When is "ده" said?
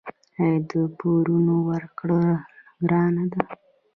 3.31-3.41